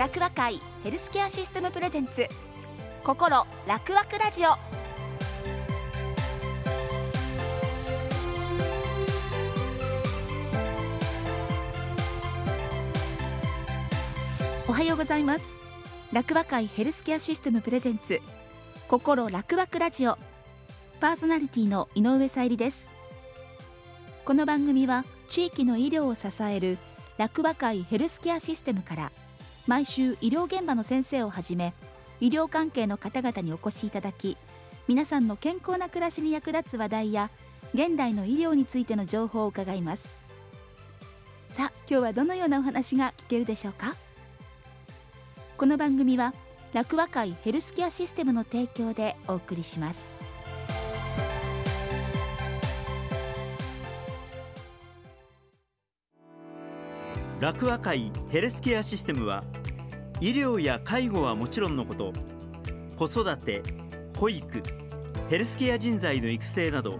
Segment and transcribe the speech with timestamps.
[0.00, 2.26] 楽和会ヘルスケアシステムプレゼンツ
[3.04, 4.52] 心楽和ラジオ。
[14.66, 15.50] おはようございます。
[16.14, 18.22] 楽和会ヘルスケアシステムプレゼンツ
[18.88, 20.16] 心楽和ラジオ。
[20.98, 22.94] パーソナリティの井上さゆりです。
[24.24, 26.78] この番組は地域の医療を支える
[27.18, 29.12] 楽和会ヘルスケアシステムから
[29.66, 31.74] 毎週医療現場の先生をはじめ
[32.20, 34.36] 医療関係の方々にお越しいただき
[34.88, 37.30] 皆さんの健康な暮らしに役立つ話題や
[37.72, 40.18] 現代の医療についての情報を伺います。
[41.50, 43.94] さあ今日はどのようなお話が聞けるでしょうか？
[45.56, 46.34] この番組は
[46.72, 50.29] 楽和会ヘルスケアシステムの提供でお送りします。
[57.40, 59.42] 楽和会ヘルスケアシステムは
[60.20, 62.12] 医療や介護はもちろんのこと
[62.98, 63.62] 子育て
[64.18, 64.62] 保育
[65.30, 66.98] ヘルスケア人材の育成など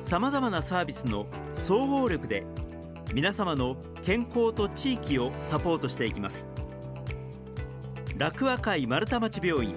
[0.00, 2.44] さまざまなサービスの総合力で
[3.12, 6.46] 皆様の健康と地域をサポートしていきます。
[8.16, 9.74] 楽和会丸太町病院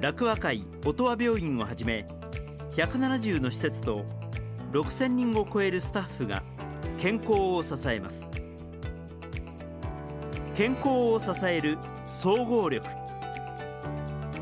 [0.00, 2.04] 楽和会音羽病院をはじめ
[2.74, 4.04] 170の施設と
[4.72, 6.42] 6000人を超えるスタッフが
[7.00, 8.27] 健康を支えます。
[10.58, 12.84] 健康を支える総合力。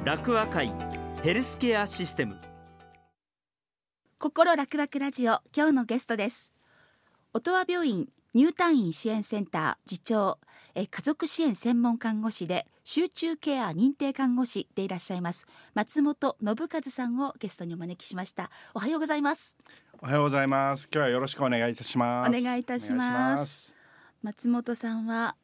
[0.02, 0.72] 楽和会
[1.22, 2.38] ヘルスケアシステム。
[4.18, 6.54] 心楽々ラジオ今日のゲストです。
[7.34, 10.38] 音羽病院入退院支援センター次長
[10.74, 18.50] え家族支援専門看護師で集中ケア認定看護師でいらっしゃいます松本信和さんをゲストにお招きしました。
[18.72, 19.54] おはようございます。
[20.00, 20.88] おはようございます。
[20.90, 22.30] 今日はよろしくお願いいたします。
[22.30, 23.76] お願いいたします。
[24.22, 25.36] 松本さんは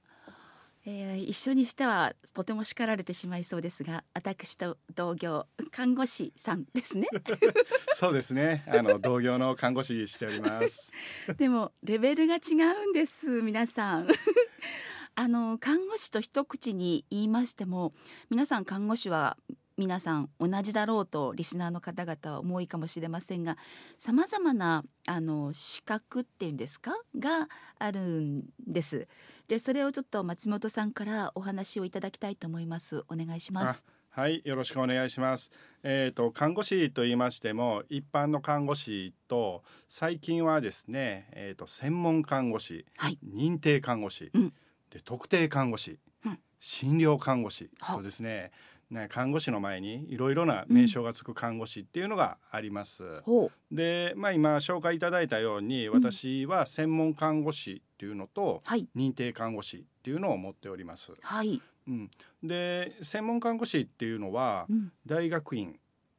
[0.85, 7.07] えー、一緒にしてはとても叱られてしまいそうですが私と同業看護師さんですね。
[7.95, 8.65] そうですね。
[8.67, 10.91] あの同業の看護師しております。
[11.39, 12.55] でもレベルが違
[12.87, 14.09] うんです皆さん。
[15.15, 17.93] あの看護師と一口に言いましても
[18.31, 19.37] 皆さん看護師は
[19.77, 23.57] 皆さん同じだろうとリスナーの方々は思いかもしれませんが
[23.99, 26.93] さまざまなあの資格っていうんですか？
[27.19, 29.09] があるんです。
[29.49, 33.05] でそれをちょっと松本さんからお話をいただきたいと思います。
[33.09, 33.85] お願いします。
[34.11, 35.51] はいよろしくお願いします。
[35.83, 44.53] えっ、ー、と看護師と言いましても一般の看護師と最近はですねえっ、ー、と専門看護師、はい、認定看護師、うん、
[44.91, 48.53] で特定看護師、うん、診療看護師とですね、
[48.93, 53.03] ね、看護師の前にいろいろな名称がつく看護師っていうのがあります。
[53.27, 53.45] う。
[53.47, 58.63] ん、で、まあ、今紹介いただいたように私は専門看護師っていうのと、
[58.95, 61.13] 認定看護師っていうのを持っております。
[61.23, 62.11] はい、うん、
[62.43, 64.67] で専門看護師っていうのは、
[65.07, 65.79] 大学院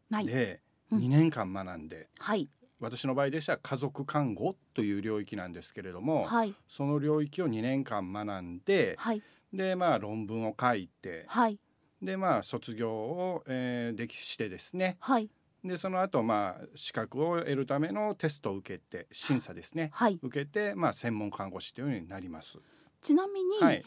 [0.09, 0.59] で
[0.91, 9.22] 2年間学んで、はい、私の場合でしたら家族看護という領域なんですけれども、はい、その領域を2年間学んで、はい、
[9.53, 11.59] でまあ論文を書いて、はい、
[12.03, 15.29] でまあ卒業を、えー、できしてですね、はい、
[15.63, 22.59] でその後まあ資格を得るためのテストを受けて審査ですね、はい、受けてまあ専門看護師というようになります。
[23.01, 23.83] ちなみに、はい、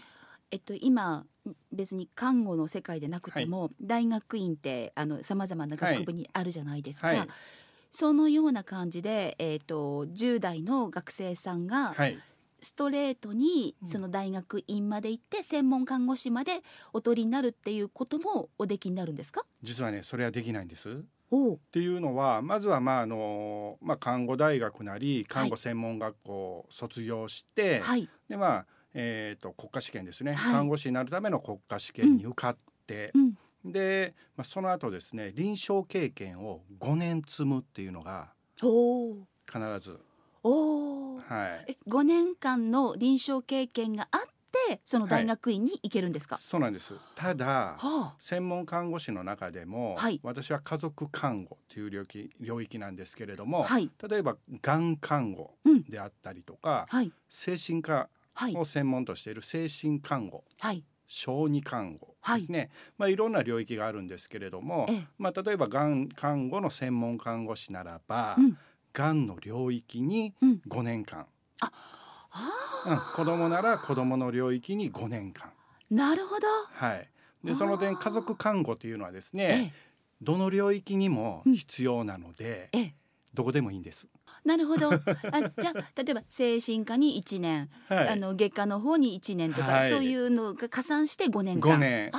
[0.50, 1.25] えっと、今
[1.72, 7.09] 別に看護の世界でなくても、はい、大学院ってあのさまざまな学部にあるじゃないですか。
[7.09, 7.28] はい、
[7.91, 11.94] そのような感じで、えーと、と10代の学生さんが、
[12.62, 16.62] ストレートにその大学院まで行って専門看護師まで
[16.93, 19.44] お取りになるっていうこともおできになるんですか？
[19.62, 20.91] 実はねそれはできないんです。
[20.91, 33.34] っていうのはまずはまああの、まあ、看護大学なり看護専門学校を卒業して、はい、でまあ、えーと、国家試験ですね、はい、看護師になるための国家試験に受かって、うん。
[33.65, 39.98] うん、で、まあ、その後ですね臨床経験を5年積むっていうのが必ず
[40.48, 44.21] おはい、え5年間の臨床経験があっ
[44.69, 46.95] てその大学院に行けるんですか、はい、そうなんです。
[47.16, 55.54] ただ、はあ、専門看護師の中でも、はい、私は家族看護という領域領域なんですけれども、はい、例えばがん看護
[55.89, 58.09] であったりとか、うん、精神科
[58.54, 60.84] を専門としている精神看護、はい。
[61.09, 64.89] 小児看護ですね、はいまあ、いろんな領域があるんですけれども、
[65.19, 68.59] まあ、例えばがん看護の専門看護師ならば、うん、
[68.97, 70.33] がんの領域に
[70.66, 71.27] 5年間、うん、
[71.60, 71.72] あ
[72.87, 75.51] うん、子供なら子供の領域に5年間。
[75.91, 76.47] なるほど。
[76.72, 77.09] はい。
[77.45, 79.75] でその点家族看護というのはですね、
[80.22, 82.95] どの領域にも必要なので、ええ、
[83.34, 84.09] どこでもいいんです。
[84.47, 84.89] なるほど。
[84.97, 91.75] あじゃあ例えば精神科に1年、はい、あの外科の方に1年とか、はい、そういうのが加算して5年間。
[91.75, 92.13] 5年。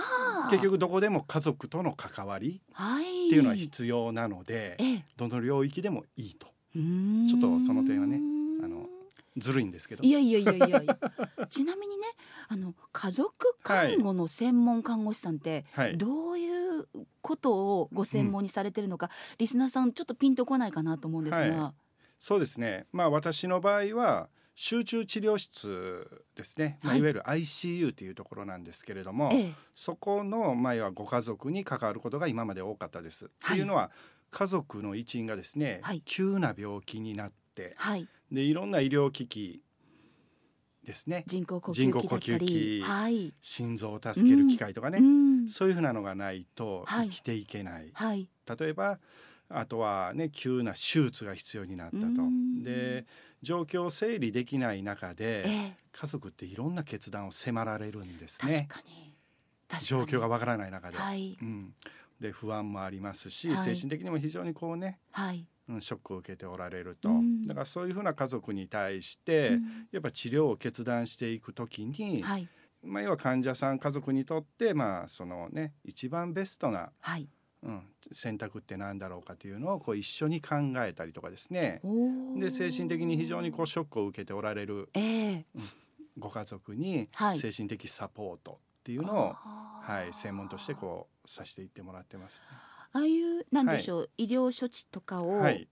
[0.51, 8.19] 結局どこでも家族との関わりっていうのは必要なので、はい、どの領域でもいいとちょっとその点はね
[8.63, 8.87] あの
[9.37, 10.03] ずるいんですけど。
[10.03, 10.83] いやいやいやいや
[11.49, 12.07] ちなみにね
[12.47, 16.87] あの家族看護の専門看護師さんって、はい、どういう
[17.21, 21.73] ことをご専門にされてるのか、うん、リスナーさんちょっとピンとこないかなと思うんですが、はい、
[22.19, 22.87] そうですね。
[22.91, 24.29] まあ私の場合は
[24.59, 27.01] 集中治療室ですね、まあ、い。
[27.01, 33.29] わゆる ICU というところなんですけれども、ええ、そこの前はご家族に関わることが今まで多かったです。
[33.41, 33.91] はい、というのは
[34.31, 39.61] 家族の一員がですね、はい、急な病気になって、はい、でいろんな医療機器
[40.83, 41.23] ですね。
[41.27, 48.99] 人工呼吸器はい、心臓を助ける機械とかね、うん、そういうふうなのがないと生きていけない、はい、例えば
[49.49, 52.07] あとはね急な手術が必要になったと。
[52.63, 53.05] で
[53.43, 58.67] 状況を整理できない中で、えー、家族っていろんな決断を迫られるんですね。
[59.81, 61.73] 状況がわからない中で、はい、うん、
[62.19, 72.47] で不安もありますし、はい、精神的にも非常にこうね、はい、うん、ショックを受けておられると、うん、だからそういうふうな家族に対して、うん、やっぱ治療を決断していくときに、はい、
[72.83, 77.27] まあ、要は患者さん家族にとってまあそのね一番ベストな、はい、
[77.63, 77.81] うん、
[78.11, 81.81] 選択って何だろうかというのをこう一緒に考えたりとかですね。
[82.37, 85.63] で精神的に非常にこうショックを受けておられる、えー、うん、
[86.17, 87.09] ご家族に
[87.39, 89.35] 精神的サポートっていうのを、
[89.81, 92.47] はい、専門としてこうさせていってもらってます、ね。
[92.93, 95.67] ああいうなんでしょう、はい、医療処置とかを、はい、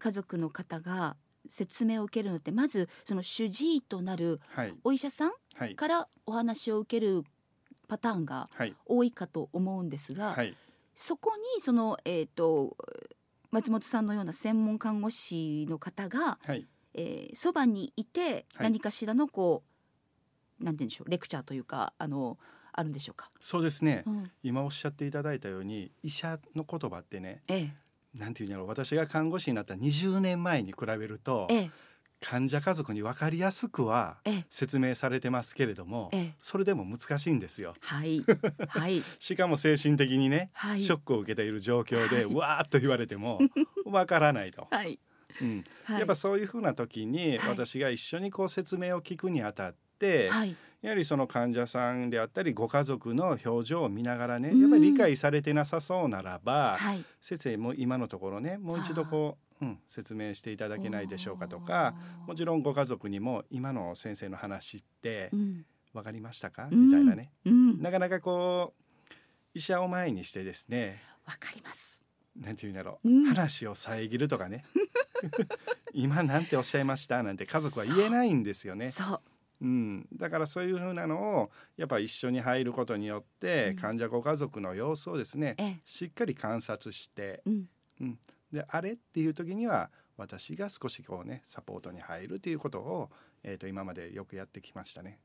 [0.00, 1.14] 家族の方が
[1.48, 4.40] 説明を受けるのってまずその主治医となる
[4.82, 5.32] お医者さん
[5.76, 7.22] からお話を受ける
[7.86, 8.48] パターンが
[8.84, 10.56] 多いかと思うんですが、はい、
[10.96, 12.76] そこにその、えーと、
[13.52, 19.73] 松本さんのような専門看護師の方が、はい、えー、そばにいて何かしらのこう、
[20.60, 22.38] なんて言うんでしょうレクチャーというかあの
[22.72, 23.30] あるんでしょうか？
[23.40, 31.70] そうですね、うん、今おっしゃっていただいたように医者の言葉ってね、ええ、なんていうんだろう私が看護師になった20年前に比べると、ええ、
[32.20, 34.16] 患者家族に分かりやすくは
[34.50, 37.74] 説明されてますけれども、ええ、それでも難しいんですよ。
[37.80, 38.24] はい、
[38.68, 43.38] はい、 しかも精神的にね、はい、ショックを受けている状況で、はい、わーっと言われても
[43.84, 44.66] 分からないと。
[44.70, 44.98] はい。
[45.40, 49.83] うん、やっぱそういうふうな時に私が一緒にこう説明を聞くにあたって、
[50.30, 61.94] はい、やはりその患者さんであったりご家族の表情を見ながらね、やっぱり理解されてなさそうならば、はい、先生も今のところねもう一度こう、うん、説明していただけないでしょうかとか
[62.26, 65.30] もちろんご家族にも今の先生の話って
[65.94, 69.18] 分かりましたか、うん、みたいなね、うん、なかなかこう
[69.54, 72.02] 医者を前にしてですねわかります。
[72.36, 74.64] なんていうんだろう、うん、話を遮るとかね。
[75.94, 78.90] 今なんておっしゃいましたなんて家族は言えないんですよね。
[78.90, 79.20] そう
[79.64, 87.68] うん、だからそういうふうなのをやっぱ一緒に入ることによって、患者ご家族の様子をですね、しっかり観察して、うん、
[88.02, 88.18] うん、
[88.52, 93.10] であれっていう時には私が少しこうねサポートに入るということを、
[93.42, 95.18] えー、と今までよくやってきましたね。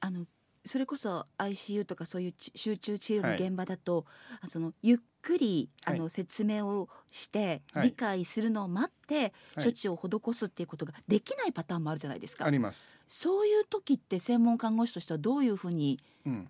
[0.00, 0.24] あの
[0.64, 4.06] それこそ ICU とかそういう集中治療の現場だと、
[4.40, 12.46] はい、そのゆっくりあの説明をして理解するのを待って処置を施すっていうことができないパターンもあるじゃないですか。
[12.46, 12.98] あります。
[13.06, 16.00] そういう時って専門看護師としてはどういうふうに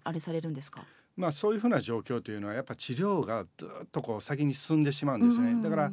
[0.04, 5.61] あれされるんですか、うん、まあそういうふうな状況というのはやっぱ治療がずっとこう先に進んでしまうんですね。
[5.62, 5.92] だから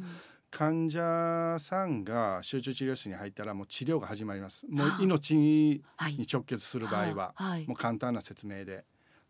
[0.51, 4.67] 患者さんが集中治療室に入ったらもう治療が始まります。
[4.69, 5.81] もう命に
[6.31, 7.33] 直結する場合は、
[7.67, 8.83] もう簡単な説明で。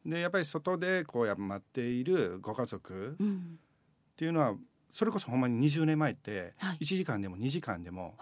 [0.04, 4.56] でやっぱり外でこうや待っているご家族っていうのは、
[4.92, 8.18] それこそほんまに20年前って1時間でも2時間でも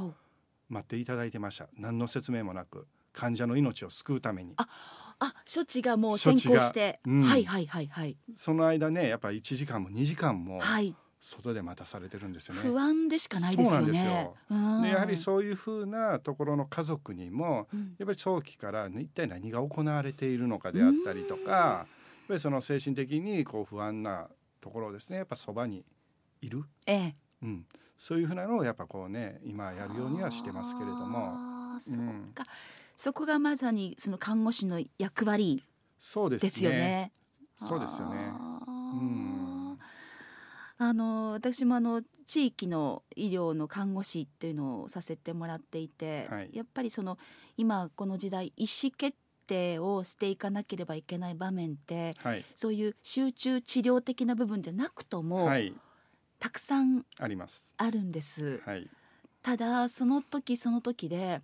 [0.68, 1.70] 待っていただいてました。
[1.77, 4.53] 何の説明もなく患者の命を救うために。
[4.58, 4.68] あ
[5.22, 8.18] あ処置がもう先行して、うん、はいはいはいはい。
[8.36, 12.62] その間ねやっぱり1時間も2時間も、はい外で待たされてるんですよね。
[12.62, 14.32] 不安でしかないですよね。
[14.82, 21.88] でやはりそういうふうなところの家族にも、うん、やっぱり早期から、ね、一体何が行われているのかであったりとか、やっ
[22.30, 24.30] ぱりその精神的にこう不安な
[24.62, 25.84] ところですねやっぱそばに
[26.42, 27.16] いる、ええ。
[27.42, 27.66] うん、
[27.98, 31.38] そういうふうなのをやっぱこうね今やるようにはしてますけれども。
[31.80, 32.44] そうか、
[32.98, 35.64] そこがまさにその看護師の役割
[35.98, 37.12] ですよね。
[37.58, 38.32] そうですよね。
[38.68, 38.72] う
[39.04, 39.49] ん
[40.80, 47.18] あの私もあの地域の医療の看護師っていうのをさせてもらっていて、はい、やっぱりその
[47.58, 55.74] 今この時代意思決定をしていかなければいけない場面って、はい、そういう集中治療的な部分じゃなくとも、はい、
[56.40, 57.74] たくさんあります。
[57.78, 58.62] あるんです。
[58.66, 58.88] はい。
[59.42, 61.42] ただその時その時で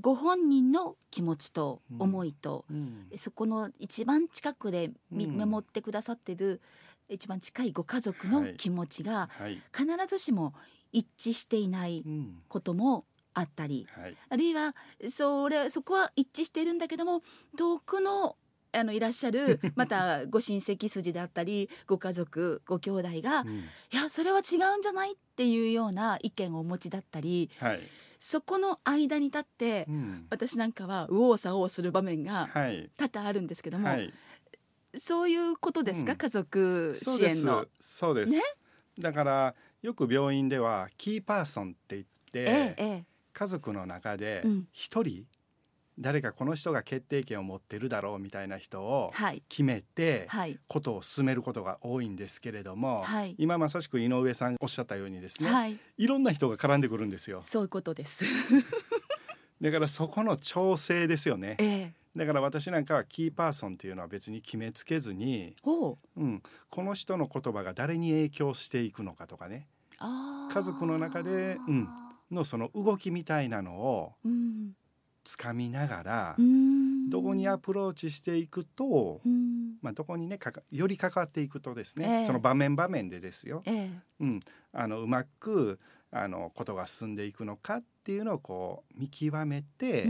[0.00, 3.06] ご本人の気持ちと思いと、うん。
[3.12, 6.60] うん、そこの一番近くで見守ってくださってる、
[7.08, 9.28] 一番近いご家族の気持ちが
[9.72, 10.54] 必ずしも
[10.92, 12.04] 一致していない
[12.48, 14.74] こともあったり、はい、あるいは
[15.10, 17.22] それそこは一致しているんだけども
[17.58, 18.36] 遠くの
[18.76, 27.80] あのいらっしゃる またご親戚筋であったりご家族ご兄弟が、うん、いやそれは違うんじゃないっていうような意見をお持ちだったり、はい、
[28.18, 32.48] そこの間に立って、うん、私なんかは右往左往する場面が
[32.96, 34.12] 多々あるんってども、はい、
[34.98, 37.66] そういうことですか、うん、家族支援の。
[37.80, 38.40] そうです、ね、
[38.98, 45.26] だからよく病院ではキーパーソンって言って、ええ、家族の中で一人、
[45.98, 49.12] 誰かこの人が決定権を持ってるだろうみたいな人を
[49.48, 50.28] 決めて
[50.66, 57.42] ことを進めることが多いんですけれども、はい、今まさしく井上さんおっしゃったようにですね、はい、いろんな人が絡んでくるんですよ。
[57.44, 58.24] そういうことです。
[59.60, 61.56] だからそこの調整ですよね。
[61.58, 66.24] ええだから私なんかはキーパーソンっていうのは別に決めつけずに、う。
[66.24, 69.66] ん、この人の言葉が誰に影響していくのかとかね。
[69.98, 71.88] 家族の中で、うん、
[72.30, 74.72] のその動きみたいなのを、うん。
[75.24, 76.36] つかみながら
[77.08, 79.20] どこにアプローチしていくと、
[79.80, 83.90] まあ、どこにねかかより関わっていくとですね、えー、その場面場面でですよ、えー、
[84.20, 84.40] うん、
[84.72, 85.80] あのうまく
[86.12, 90.04] あのことが進んでいくのかっていうのをこう見極めて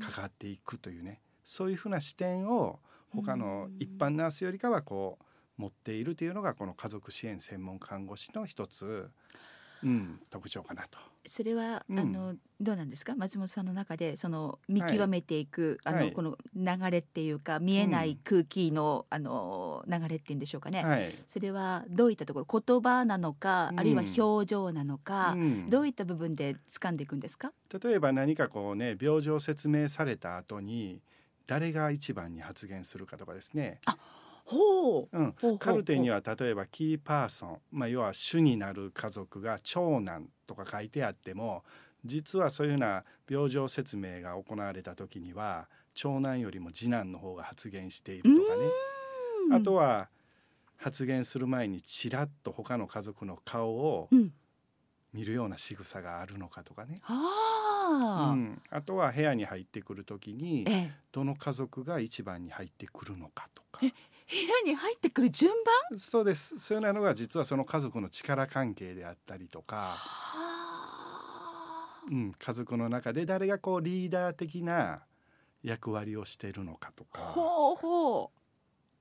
[0.00, 2.78] 関わっていくというねそういうふうな視点を
[3.08, 5.18] 他の一般ナースよりかはこ
[5.58, 9.10] う持っているというのがこの家族支援専門看護師の一つ
[9.80, 10.98] うん、特徴かなと。
[11.24, 13.14] それは、うん、あのどうなんですか？
[13.14, 25.36] 松本さんの中でその見極めていく、はい、あの、はい、この流れっていうか見えない空気の、うん、あの流れっていうんでしょうかね、はい、それはどういったところ言葉なのか、うん、あるいは表情なのか、
[25.68, 27.52] どういった部分で掴んでいくんですか？
[27.80, 31.00] 例えば何かこうね病状説明された後に
[31.48, 33.80] 誰が一番に発言するかとかですね。
[33.86, 33.96] あ
[34.44, 41.64] ほう、うん、カルテには例えばキーパーソン、まあ、要は主になる家族が長男とか書いてあっても
[42.04, 48.66] 実はそういうような病状説明が行われた時には長男よりも次男の方が発言しているとかね。
[49.52, 50.08] あとは
[50.76, 54.08] 発言する前にちらっと他の家族の顔を
[55.12, 56.96] 見るような仕草があるのかとかね。
[57.08, 60.66] うん、あとは部屋に入ってくる時に
[61.10, 63.80] どの家族が一番に入ってくるのかとか。
[63.80, 63.92] 部屋
[64.64, 65.50] に入ってくる順
[65.90, 65.98] 番？
[65.98, 66.58] そうです。
[66.58, 69.96] そういうのが実はその家族の力関係であったりとか、
[72.10, 75.00] うん、家族の中で誰がこうリーダー的な
[75.62, 77.20] 役割をしているのかとか。
[77.20, 78.30] ほうほ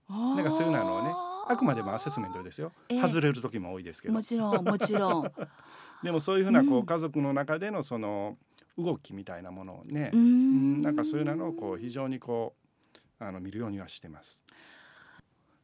[0.09, 0.13] う。
[0.13, 1.13] なんかそういうのをね
[1.49, 4.13] あくまでもアセスメントですよ、えー、外れる時も多いですけど。
[4.13, 5.31] もちろんもちろん。
[6.03, 8.37] でもそういうふうなこう、家族の中でのその
[8.77, 10.81] 動きみたいなものをねうん。
[10.81, 12.55] なんかそういうのをこう非常にこ
[13.19, 14.45] うあの見るようにはしてます。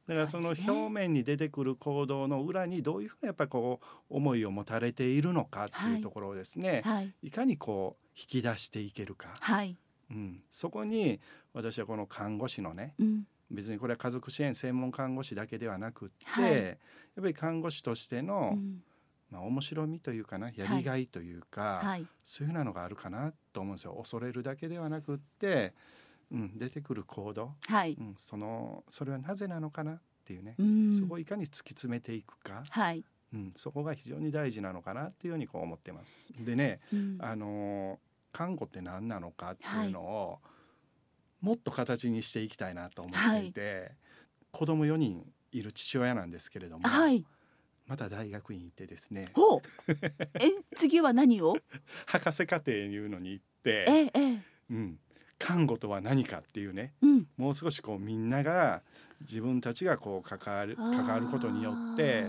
[0.07, 9.77] だからその表面に出てくる行動の裏にどういうふうなやっぱりこう思いを持たれているのかっていうところをですね、はい、いかにこう引き出していけるか、はい、
[10.11, 11.21] うん、そこに
[11.53, 13.23] 私はこの看護師のね、うん、
[13.53, 16.75] 別にこれは家族支援専門看護師だけではなくって、はい、やっ
[17.21, 18.81] ぱり看護師としての、うん、
[19.29, 23.93] まあ、面白みというかなやりがいというか、はい、そういうふうなのがあるかなと思うんですよ。
[23.93, 25.73] 恐れるだけではなくって
[26.33, 27.95] うん、出てくる行動、はい。
[27.99, 33.05] うん、そのそれはなぜなのかなっていうね、うん、そこをいかに突き詰めていくか、はい。
[33.33, 36.33] うん、そこが非常に大事なのかなっていうようにこう思ってます。
[36.39, 37.99] でね、うん、あの
[38.31, 40.52] 看護って何なのかっていうのを、はい、
[41.43, 43.91] もっと形にしていきたいなと思っていて、はい、
[44.51, 47.25] 子供4人いる父親なんですけれども、はい、
[47.85, 49.27] また大学院行ってですね。
[50.39, 51.57] え次は何を？
[52.07, 53.85] 博士課程いうのに行って、
[54.15, 54.99] ええうん、
[55.37, 58.81] 看護とは何かっていうね、うん、もう少しこうみんなが
[59.19, 62.27] 自分たちがこう関わる関わることによって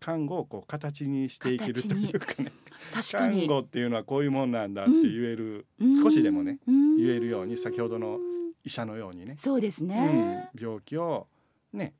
[0.00, 2.50] 看護をこう形にしていけるというかね
[3.12, 8.18] 看護っていうのはこういうもんなんだって言える、うん、少しでもね、言えるように先ほどの
[8.64, 9.34] 医者のようにね。
[9.38, 11.28] そうですね、病気を
[11.74, 11.94] ね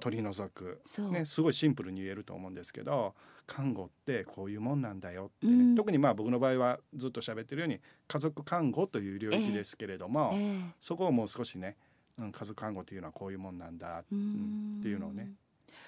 [0.00, 3.14] 取り除く、ね、すごいシンプルに言えると思うんですけど
[3.46, 10.42] 看護ってこういうもんなんだよってね、うん、特にまあ僕の場合はずっと喋ってるように家族看護という領域ですけれども、えーえ。
[10.56, 11.76] ー、そこをもう少しね、
[12.18, 15.32] うん、家族看護というのはこういうもんなんだ、うん、っていうのをね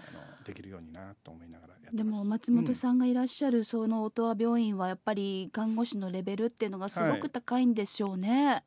[0.09, 8.47] あのできるようになと思いながらでも松本さんがいらっしゃるその音羽病院はやっぱり看護師のレベルっていうのがすごく高いんでしょうね。
[8.47, 8.62] はい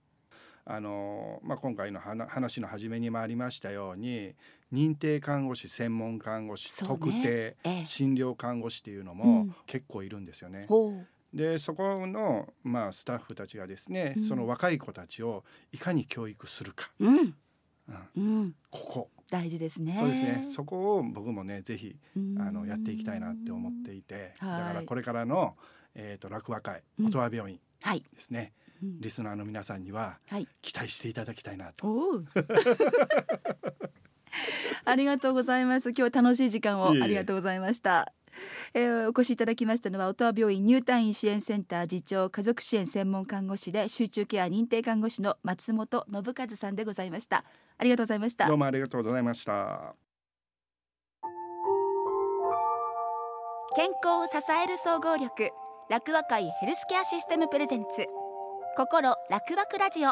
[0.67, 4.33] あのまあ、今回の話の初めにもありましたように
[4.73, 10.67] 認定看護師専門看護師、ね、特定、ええ、診療看護師っていうのも結構いるんですよね。
[11.31, 17.35] でそこの、まあ、スタッフたちがですね、うん、その若い子たちをいかに教育するか、うん、
[18.15, 19.09] うん、ここ。
[19.29, 19.95] 大事ですね。
[19.97, 20.45] そうですね。
[20.49, 21.95] そこを僕もねぜひ
[22.39, 24.33] あのやっていきたいなって思っていて。
[24.39, 25.55] だからこれからの、
[25.93, 27.59] えーと、落和会音羽病院
[28.13, 28.51] ですね、はい、
[28.81, 30.19] リスナーの皆さんには
[30.61, 31.87] 期待していただきたいなと。
[34.83, 35.93] ありがとうございます。
[35.97, 38.13] 今日楽しい時間をありがとうございました。
[38.73, 47.45] えー、お越しいただきましたのは音羽病院入退院支援センター次長家族支援専門看護師で集中ケア認定看護師の松本信和さんでございました。
[47.77, 48.47] ありがとうございました。
[48.47, 49.95] どうもありがとうございました。
[53.75, 55.51] 健康を支える総合力
[55.89, 58.05] 楽和会ヘルスケアシステムプレゼンツ
[58.77, 60.09] 心楽和ラジオ。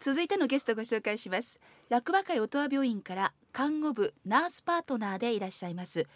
[0.00, 1.60] 続いてのゲストをご紹介します。
[1.88, 6.08] 楽和会音羽病院から看護部ナースパートナーでいらっしゃいます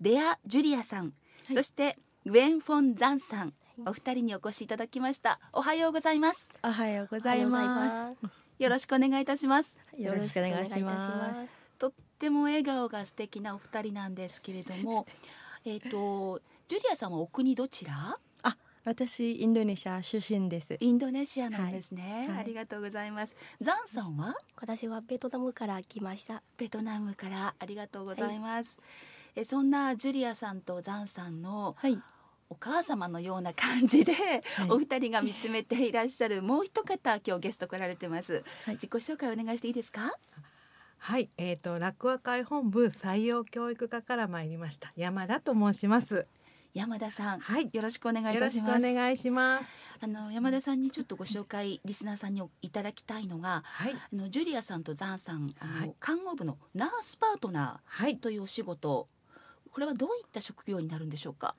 [0.00, 1.10] レア・ジュリアさん、は
[1.50, 3.52] い、そしてグェン・フォン・ザンさん、
[3.84, 5.38] お二人にお越しいただきました。
[5.52, 6.48] おはようございます。
[6.62, 8.26] おはようございます。
[8.58, 9.76] よろしくお願いいたします。
[9.98, 11.52] よろしくお願いします。
[11.78, 15.06] とっても笑顔が素敵なお二人なんですけれども
[15.64, 18.18] えっとジュリアさんはお国どちら？
[18.86, 20.76] 私インドネシア出身です。
[20.78, 23.34] インドネシアなんですね、はい、ありがとうございます。
[23.58, 24.34] ザンさんは？
[24.60, 26.42] 私はベトナムから来ました。
[26.58, 28.84] ベトナムからありがとうございます、は
[29.36, 31.98] い、えそんなジュリアさんとザンさんの、はい、
[32.50, 40.12] お母様のような感じで、はい、お二人が見つめていらっしゃるもう一方今日ゲスト来られてます、はい、自己紹介お願いしていいですか？
[41.06, 44.90] はい、えっ、ー、と楽和会本部採用教育課から参りました。
[44.96, 46.26] 山田と申します。
[46.72, 48.78] 山田さん、はい、よろしくお願いいたします。
[48.78, 49.98] お願いします。
[50.00, 59.06] あの山田さんにちょっとご紹介リスナーさんにいただきたいのが、はい、あのジュリアさんとザンさん、あの、はい、看護部のナースパートナーというお仕事、
[59.72, 61.54] これはどういった職業になるんでしょうか？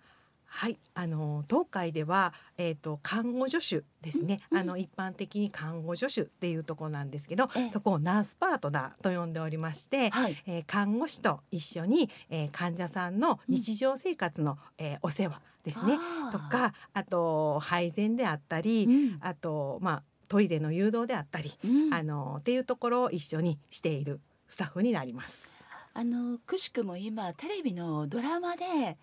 [0.47, 15.97] はい、あの東海では、えーと、看護助手ですね、うん、あの一般的に看護助手っていうところなんですけど、ええ、そこをナースパートナーと呼んでおりまして、はい、えー、看護師と一緒に、えー、患者さんの日常生活の、うん、えー、お世話ですね。
[16.31, 21.53] とかあと配膳であったり、うん、あとまあトイレの誘導であったり、
[21.91, 25.49] あのっていうところを一緒にしているスタッフになります。
[25.93, 28.97] あのくしくも今テレビのドラマで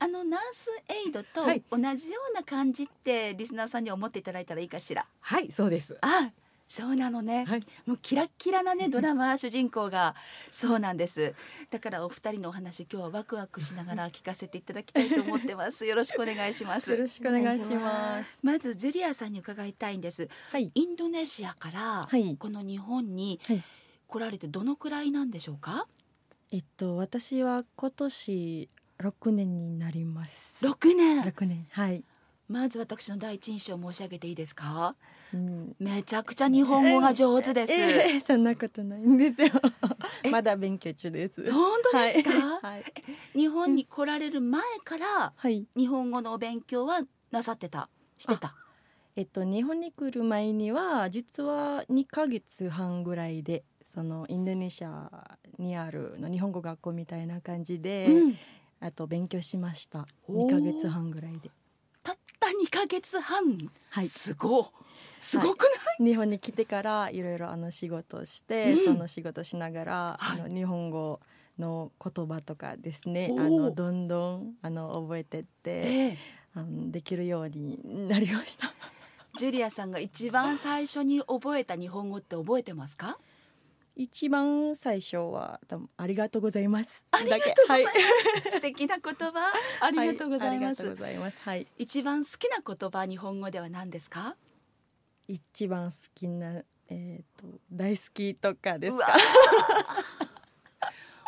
[0.00, 5.06] あのナースエイドと同じような感じってリスナーさんに思っていただいたらいいかしら？
[5.20, 5.96] はいそうです。
[6.00, 6.30] あ
[6.70, 10.14] そうなのね、はい、もうキラキラなねドラマ主人公が
[10.50, 11.34] そうなんです。
[11.70, 15.86] だからお二人のお話今日はワクワクしながら聞かせていただきたいと思ってます。
[15.86, 16.90] よろしくお願いします。
[16.90, 18.38] よろしくお願いします。
[18.42, 22.08] まずジュリアさんに伺いたいんです、はい、インドネシアから
[22.38, 23.40] この日本に
[24.06, 25.86] 来られてどのくらいなんでしょうか、
[26.52, 28.68] えっと私は今年
[29.00, 30.58] 六年になります。
[30.60, 31.24] 六年。
[31.24, 31.66] 六年。
[31.70, 32.02] はい。
[32.48, 34.96] まず私の第一印象申し上げていいですか、
[35.34, 39.50] うん、めちゃくちゃ日本語が上手です、えー、そんなことないんですよ。
[40.30, 41.52] まだ勉強中です。
[41.52, 42.84] 本当ですか、はい、
[43.34, 47.90] 日本に来られる前から、はい、日本語のお勉強はなさってた？
[48.16, 48.54] してた？
[49.14, 53.62] えっと日本に来る前には実は二ヶ月半ぐらいで
[53.94, 58.38] そのインドネシアにあるの日本語学校みたいな感じで、うん
[58.80, 60.06] あと勉強しました。
[60.28, 61.50] 2ヶ月半ぐらいで。
[62.02, 63.58] たった2ヶ月半？
[63.90, 64.08] はい。
[64.08, 64.72] すご
[65.18, 71.20] すごくない、はい、日本に来てからいろいろあの仕事をして、うん、その仕事しながら、はい、あの日本語
[71.58, 76.16] の言葉とかですねあのどんどんあの覚えてって、えー、
[76.54, 78.72] あのできるようになりました。
[79.36, 83.18] ジュリアさんが一番最初に覚えた日本語って覚えてますか？
[84.00, 87.04] 一番最初は多分ありがとうございます。
[87.10, 87.96] ありがとうございます。
[87.96, 88.06] は
[88.46, 90.86] い、 素敵な言葉ありがとうございます。
[90.94, 91.66] はい、ますはい。
[91.78, 94.36] 一番好きな言葉日本語では何ですか？
[95.26, 99.06] 一番好きなえっ、ー、と大好きとかですか？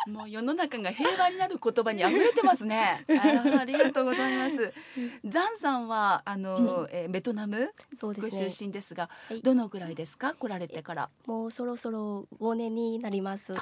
[0.06, 3.04] もう世の中が平和になる言葉に溢れてますね。
[3.10, 4.72] あありがとうございます。
[5.24, 7.72] ザンさんはあの、えー、ベトナム？
[8.00, 10.34] ご出身ですが、はい、どのぐらいですか？
[10.34, 11.10] 来られてから。
[11.26, 13.52] もうそろそろ5年になります。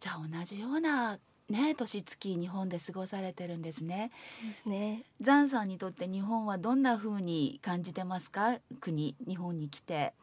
[0.00, 1.18] じゃあ同じような
[1.50, 4.10] ね年月日本で過ごされてるんですね。
[4.42, 5.04] ですね。
[5.20, 8.58] ザンさんにとって日本はどんな風に感じてますか？
[8.80, 10.14] 国日本に来て。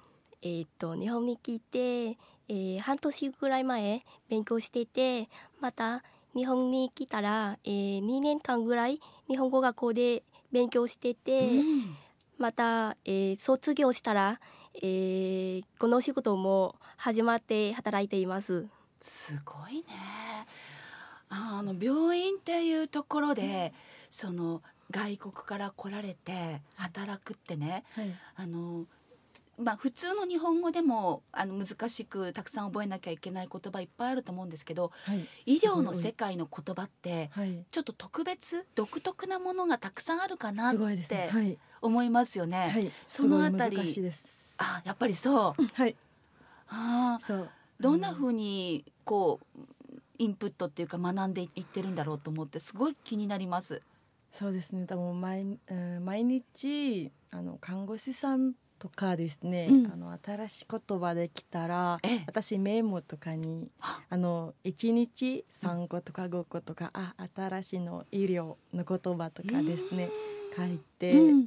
[0.43, 2.15] えー、っと日本に来て
[2.49, 5.29] えー、半年ぐらい前勉強してて
[5.59, 6.03] また
[6.35, 11.97] 日本に来たら、えー、2年間ぐらい日本語学校で勉強してて、うん、
[12.37, 14.39] また、えー、卒業したら、
[14.75, 18.67] えー、この仕事も始まって働いています。
[19.01, 19.85] すごいね。
[21.29, 23.73] あの病院っていうところで、
[24.09, 28.85] その外国から来られて働くってね、はい、あの
[29.57, 37.31] まあ、普通の日本語でもあの難しくたくさん覚えなきゃいけない言葉いっぱいあると思うんですけど、はい、医療の世界の言葉って
[37.71, 42.69] ちょっと特別独特なものがたくさんあるかなって思いますよね。
[42.71, 43.77] はい、そのあたり。
[44.59, 45.63] あやっぱりそう。
[45.73, 45.95] はい、
[46.69, 47.49] あそう。
[47.79, 49.61] どんなふうにこう
[50.19, 53.81] インプットっていうか学んでいってるんだろうと思ってすごい気になります。
[54.33, 54.85] そうですね。
[54.85, 63.69] 多分毎,、うん、毎日あの看護師さんとかですね、うん、あの新しい言葉できたら私メモとかに
[64.09, 70.09] あの1日3個とか5個とか、あ新しいの医療の言葉とかですね
[70.55, 71.37] 書いて、う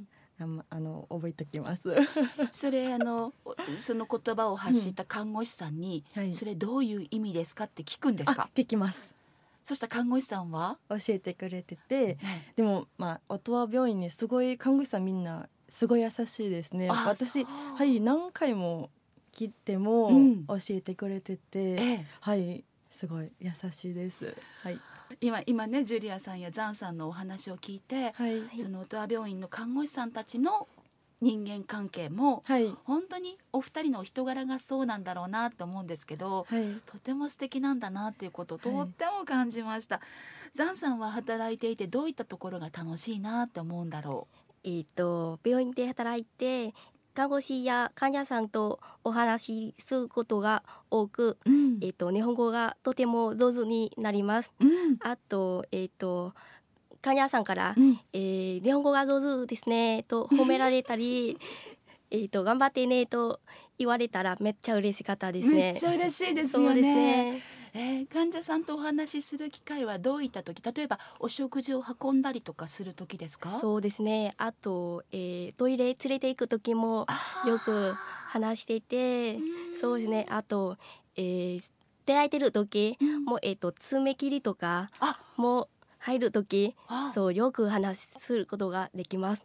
[0.44, 1.94] ん、あの覚えておきます。
[2.52, 3.32] それあの
[3.78, 8.48] その言葉を発した看護師さんに、うんはい、それどういう意味ですかって聞くんですか？
[8.54, 9.14] 聞きます。
[9.64, 10.78] そした看護師さんは？
[10.88, 12.18] 教えてくれてて、
[12.56, 16.88] でもまあ音羽病院にすごい看護師さんみんなすごい優しいですね。
[16.88, 18.90] 私はい何回も
[19.32, 20.10] 切っても
[20.48, 24.36] 教えてくれてて、うん、はいすごい優しいです。
[24.62, 24.78] はい。
[25.20, 30.68] 今今ねジュリアさんやザンさんのお話を聞いて、はい、その音羽病院の看護師さんたちの
[31.20, 40.04] 人間関係も、はい、本当にお二人のお人柄がそうなんだろうなと思うんですけど、はい、とても素敵なんだなっていうことをとっても感じました、はい、
[40.54, 44.36] ザンさんは働いていてどういったところが楽しいなって思うんだろう？
[44.64, 46.74] えーと、病院で働いて
[47.14, 54.52] 看護師や患者さんとお話しすることが多く、うん、えーと、日本語がとても上手になります。
[54.60, 56.34] うん、あと,、えーと、
[57.02, 61.38] 患者さんから、うん、えー、日本語が上手ですね」と褒められたり
[62.10, 63.40] えーと「頑張ってね」と
[63.78, 65.54] 言われたらめっちゃ嬉しかったですね。
[65.54, 67.59] めっちゃ嬉しいですよね。
[67.72, 73.50] えー、患者さんとお話しする機会はどういった時例えばお食事を運んだりとかする時ですか？
[73.50, 74.32] そうですね。
[74.38, 77.06] あと、えー、トイレ連れて行く時も
[77.46, 77.94] よく
[78.28, 79.38] 話していて
[79.80, 80.26] そうですね。
[80.30, 80.76] あと、
[81.16, 81.70] えー、
[82.06, 84.90] 出会えてる時も、えーと、爪切りとか
[85.36, 86.74] も入る時
[87.14, 89.44] そうよく話することができます。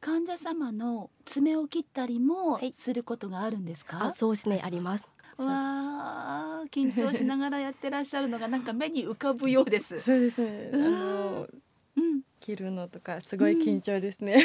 [0.00, 4.62] 患者様の爪を切ったりもすることがあるんですか、はい、あそうですね。
[4.64, 5.06] あります
[5.44, 10.00] わあ緊張しながらやってらっしゃるのがなんか目に浮かぶようです。
[10.02, 10.70] そうですね。
[10.72, 11.48] あの、
[11.96, 14.42] うん、切るのとかすごい緊張ですね。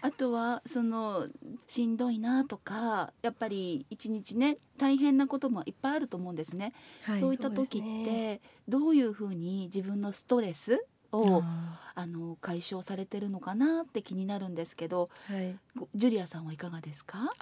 [0.00, 1.28] あとはその
[1.66, 6.74] しんどいなとかやっぱり一日ね大変なこともいっぱいあると思うんですね。
[7.04, 15.56] はい、そういった時ってどういうふうに自分のストレスをあの解消されてるのかなって気になるんですけど、はい、
[15.94, 17.32] ジュリアさんはいかがですか？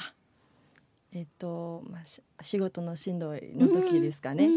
[1.15, 4.53] えっとまあ、仕事のしんどいの時ですかね、うん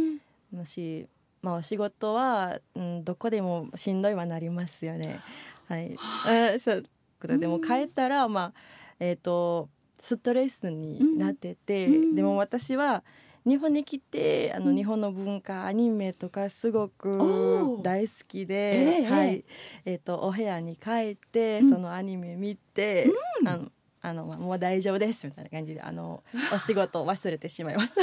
[0.54, 1.08] うん、もし、
[1.42, 5.20] まあ、お仕事は、うん、どこでもしんどいはなりますよね。
[5.68, 6.60] はい、あ。
[6.60, 6.84] そう
[7.22, 7.48] ことで。
[7.48, 8.54] も帰ったら、まあ
[9.00, 13.04] えっ、とストレスになってて、うん、でも私は
[13.46, 17.12] 日本に来てあの日本の文化、アニメとかすごく
[17.84, 19.46] 大好きで、えー、はい。
[19.86, 23.08] えーと、お部屋に帰って、そのアニメ見て、
[23.46, 23.72] あの
[24.06, 27.96] あのもう大丈夫ですみたいな感じであのお仕事を忘れてしまいます。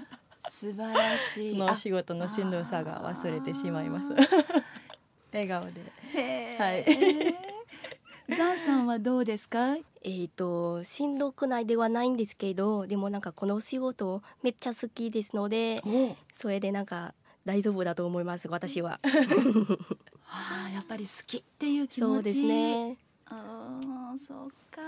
[0.50, 1.52] 素晴らしい。
[1.56, 4.06] そのお仕事のしんどさが忘れてしまいます。
[5.32, 6.56] 笑顔で。
[6.58, 6.84] はい。
[8.36, 9.76] ザンさんはどうですか？
[9.76, 15.82] えっ、ー、としんどくないではないんですけどでもなんかこのお仕事めっちゃ好きですので
[16.38, 17.12] それでなんか
[17.44, 18.98] 大丈夫だと思います私は。
[20.24, 22.08] はあやっぱり好きっていう気持ち。
[22.14, 22.96] そうですね。
[23.26, 23.78] あ
[24.14, 24.80] あそうか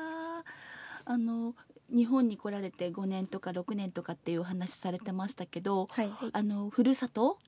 [1.04, 1.54] あの
[1.94, 7.38] 日本に来られて5年とか6年とかっていう話されてましたけど、はい、あのふるさと？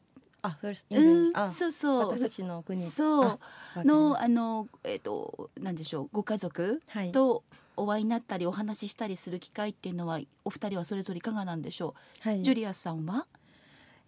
[0.42, 2.08] あ、ふるうん、そうそう。
[2.10, 2.78] 私たちの国。
[2.78, 3.38] そ
[3.76, 3.84] う。
[3.84, 7.42] のあのえっ、ー、となんでしょうご家族と
[7.76, 13.26] お会いになったりお話ししたりする機会っていうのはお二人はそれぞれいかがなんでしょう、はい、ジュリアさんは？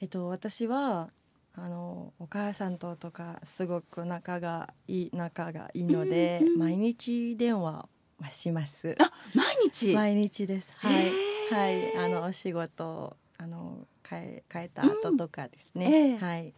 [0.01, 1.09] えっと私は
[1.55, 7.89] あのお母さんととかすごく仲がいい仲がいいので、毎日電話
[8.21, 8.97] はします。
[8.99, 9.95] あ、毎日？
[9.95, 10.69] 毎日です。
[10.77, 11.11] はい。
[11.51, 11.97] はい。
[11.97, 16.19] あのお仕事あの変え変えた後とかですね。
[16.21, 16.53] うん、はい。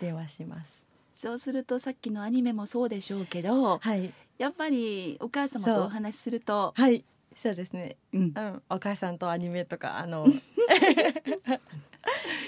[0.00, 0.84] 電話します。
[1.14, 4.12] そうするとさっきのアニメもそうでしょうけど、はい。
[4.38, 7.04] やっぱりお母様とお話しすると、はい。
[7.36, 7.96] そうですね。
[8.12, 10.26] うん、うん、お母さんとアニメとかあの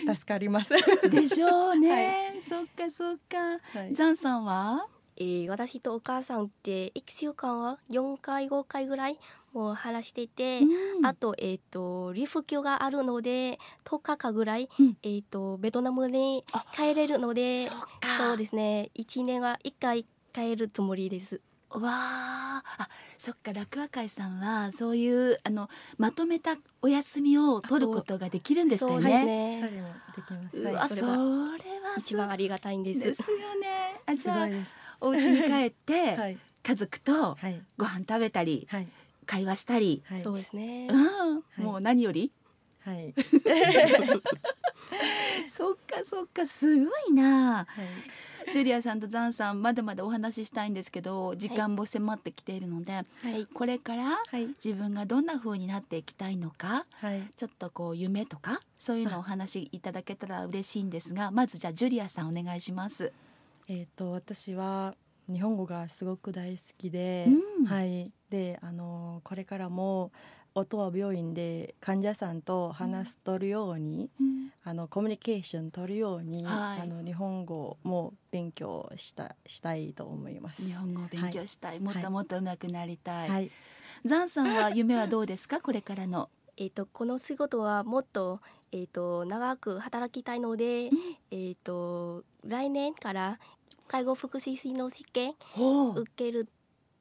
[0.07, 0.71] 助かります。
[1.11, 1.91] でしょうね。
[1.91, 2.01] は
[2.39, 3.61] い、そっかそっか。
[3.79, 4.87] はい、ザンさんは？
[5.17, 9.19] えー、私とお母さんって1週間は4回5回ぐらい
[9.53, 16.45] もう話してて、うん、あと,、えーと、リフ級があるので10日かぐらい、うん、えーと、ベトナムに
[16.75, 17.69] 帰れるので
[18.19, 21.41] そうですね1年は1回帰るつもりです。
[21.71, 22.63] わあ
[23.19, 29.59] そっか楽和会さんはそういうあのまとめたお休みを取ることができるんですよね。
[29.61, 30.57] それもできます。
[30.59, 31.59] はい、それは
[31.97, 33.01] 一番ありがたいんです。
[33.01, 34.01] ですよね。
[34.07, 34.49] あじゃあ
[35.03, 37.37] お家に帰って、 はい、家族と
[37.77, 38.89] ご飯食べたり、はい、
[39.27, 42.31] 会話したり、はい、そうですね、うん、もう何より、
[42.85, 43.15] はい、
[45.49, 47.67] そっかそっかすごいな、は
[48.49, 54.19] い、ジュリアさんとザンさんまだまだお話ししたいんですけど時間も迫ってきているので、はい、これから
[54.65, 63.13] 自分がどんな風になっていきたいのか、はい、ちょっとこう夢とかそういうのをお話しいただけたら嬉しいんですがまずじゃあジュリアさんお願いします。
[63.69, 64.95] えーと、私は
[65.29, 67.27] 日本語がすごく大好きで、
[67.59, 68.11] うん、はい。
[68.31, 70.11] であのこれからも
[70.55, 80.63] 音は病院で患者さんと話すとるように、うん、あのコミュニケーション取るように、はい、あの日本語も勉強したしたいと思います。
[80.63, 83.29] 日本語を勉強したい、はい、もっともっと上手くなりたい。
[83.31, 83.51] はい、
[84.05, 85.61] ザンさんは夢はどうですか？
[85.61, 86.29] これからの。
[86.59, 88.41] えっ、とこの仕事はもっと
[88.73, 90.99] えっ、ー、と長く働きたいので、うん、
[91.31, 93.39] えっ、と来年から
[93.89, 95.35] 介護福祉士の試験
[95.95, 96.49] 受ける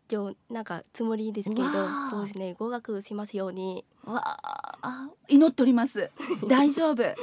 [0.09, 1.63] よなんかつもりですけど
[2.09, 3.85] そうですね合格しますように。
[4.03, 4.21] わ
[4.81, 6.09] あ祈っております。
[6.49, 7.03] 大丈夫。
[7.05, 7.15] あ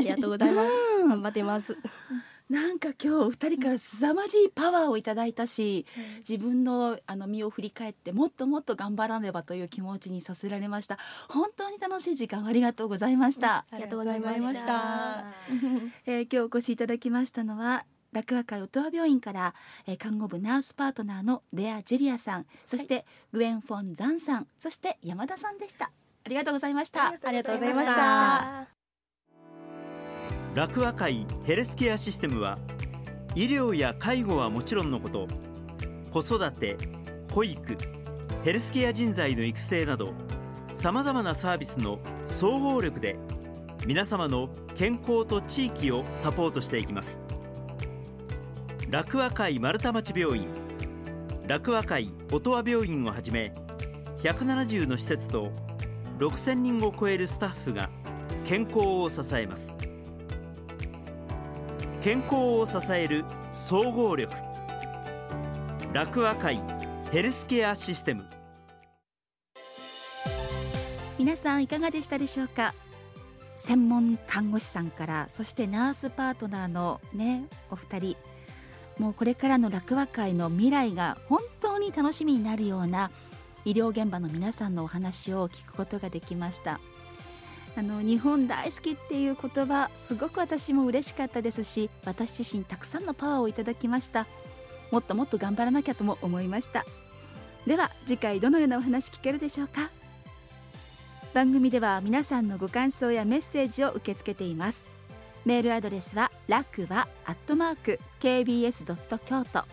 [0.00, 0.68] りがとうございます。
[1.08, 1.76] 頑張ってます
[2.50, 10.98] なんか今日二人から凄まじいパワーをいただいたし、うん、自分のあの身を振り返ってもっともっと頑張らねばという気持ちにさせられました。
[11.28, 15.24] 本当に楽しい時間ありがとうございました、ありがとうございました。
[16.04, 19.54] えー、今日お越しいただきましたのは楽和会音羽病院から、
[19.86, 22.46] えー、看護部ナースパートナーのレア・ジュリアさん。
[22.66, 24.46] そして、はい、グエン・フォン・ザンさん。
[24.58, 25.90] そして山田さんでした。
[26.24, 27.08] ありがとうございました。
[27.08, 28.83] ありがとうございました
[30.54, 32.56] 楽和会ヘルスケアシステムは
[33.34, 35.26] 医療や介護はもちろんのこと
[36.12, 36.76] 子育て
[37.32, 37.76] 保育
[38.44, 40.12] ヘルスケア人材の育成など
[40.74, 43.16] さまざまなサービスの総合力で
[43.84, 47.18] 皆様の健康と地域をサポートしていきます。
[48.88, 50.46] 楽和会丸太町病院
[51.48, 53.52] 楽和会音羽病院をはじめ
[54.20, 55.50] 170の施設と
[56.18, 57.90] 6000人を超えるスタッフが
[58.46, 59.73] 健康を支えます。
[62.04, 64.30] 健康を支える総合力。
[65.94, 66.60] 楽和会
[67.10, 68.26] ヘルスケアシステム。
[71.18, 72.74] 皆さんいかがでしたでしょうか？
[73.56, 78.16] 専門看護師さんからそしてナースパートナーのねお二人。
[78.98, 83.10] もうこれからの楽和会の未来が本当に楽しみになるような
[83.64, 86.80] 医療現場の皆さんのお話を聞くことができました。
[87.76, 94.26] あの日本大好きっていう言葉すごく私も嬉しかったですし私自身たくさんのパワーをいただきました。
[94.90, 96.84] もっともっと頑張らなきゃとも思いました。
[97.66, 99.90] では次回どのようなお話聞けるでしょうか。
[101.32, 104.92] 番組では皆さんのご感想やメッセージを受け付けています。
[105.44, 109.64] メールアドレスはラクバアットマーク KBS ドット京都。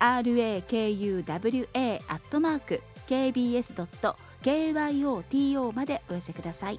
[0.00, 6.78] rakuwa アットマーク kbs.kyoto までお寄せください。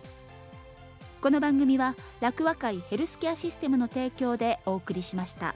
[1.21, 5.53] この番組は楽和会ヘルスケアシステムの提供でお送りしました。